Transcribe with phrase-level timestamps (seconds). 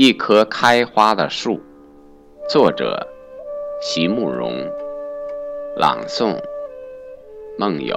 [0.00, 1.60] 一棵开花的树，
[2.48, 3.04] 作者：
[3.80, 4.52] 席慕容，
[5.76, 6.40] 朗诵：
[7.58, 7.96] 梦游。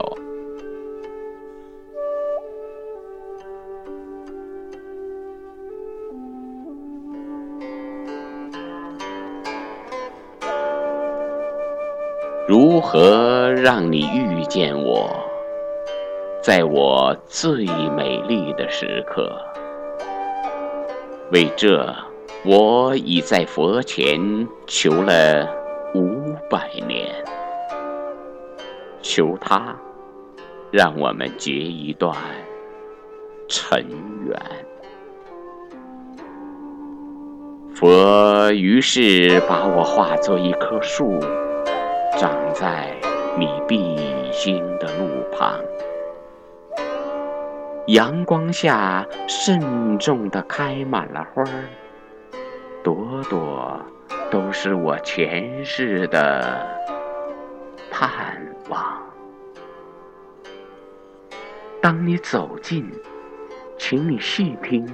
[12.48, 15.08] 如何让你遇见我，
[16.42, 19.51] 在我最美丽的时刻？
[21.32, 21.96] 为这，
[22.44, 24.20] 我已在佛前
[24.68, 25.48] 求了
[25.96, 27.08] 五百年，
[29.02, 29.74] 求他
[30.72, 32.14] 让我们结一段
[33.48, 33.86] 尘
[34.28, 34.38] 缘。
[37.74, 41.18] 佛于是把我化作一棵树，
[42.20, 42.94] 长在
[43.40, 43.96] 你必
[44.34, 45.58] 经的路旁。
[47.88, 51.44] 阳光下，慎重地开满了花，
[52.84, 53.84] 朵朵
[54.30, 56.66] 都是我前世的
[57.92, 58.38] 盼
[58.70, 59.02] 望。
[61.82, 62.88] 当你走近，
[63.80, 64.88] 请你细听，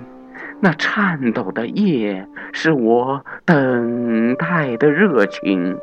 [0.61, 5.77] 那颤抖的叶，是我等待的热情。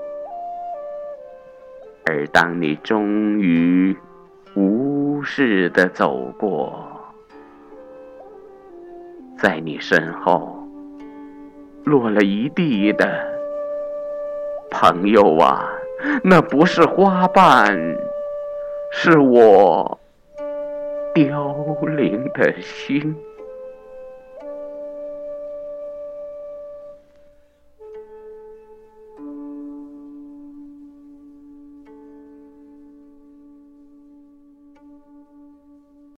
[2.06, 3.94] 而当你终于
[4.54, 6.93] 无视地走过，
[9.36, 10.56] 在你身后
[11.84, 13.06] 落了一地的
[14.70, 15.68] 朋友啊，
[16.22, 17.76] 那不是花瓣，
[18.90, 19.98] 是我
[21.14, 23.14] 凋零的心。